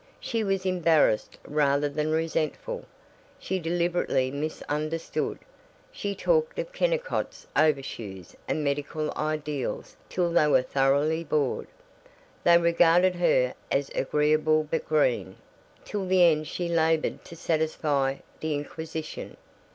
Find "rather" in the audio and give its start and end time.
1.45-1.87